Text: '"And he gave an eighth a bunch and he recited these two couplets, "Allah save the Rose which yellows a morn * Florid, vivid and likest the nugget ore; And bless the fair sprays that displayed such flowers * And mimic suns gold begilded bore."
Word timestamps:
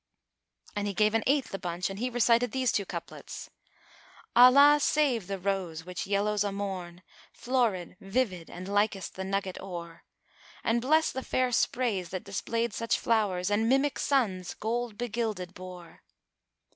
'"And 0.75 0.87
he 0.87 0.95
gave 0.95 1.13
an 1.13 1.23
eighth 1.27 1.53
a 1.53 1.59
bunch 1.59 1.87
and 1.91 1.99
he 1.99 2.09
recited 2.09 2.51
these 2.51 2.71
two 2.71 2.85
couplets, 2.87 3.51
"Allah 4.35 4.79
save 4.81 5.27
the 5.27 5.37
Rose 5.37 5.85
which 5.85 6.07
yellows 6.07 6.43
a 6.43 6.51
morn 6.51 7.03
* 7.19 7.33
Florid, 7.39 7.97
vivid 8.01 8.49
and 8.49 8.67
likest 8.67 9.13
the 9.13 9.23
nugget 9.23 9.61
ore; 9.61 10.03
And 10.63 10.81
bless 10.81 11.11
the 11.11 11.21
fair 11.21 11.51
sprays 11.51 12.09
that 12.09 12.23
displayed 12.23 12.73
such 12.73 12.97
flowers 12.97 13.51
* 13.51 13.51
And 13.51 13.69
mimic 13.69 13.99
suns 13.99 14.55
gold 14.55 14.97
begilded 14.97 15.53
bore." 15.53 16.01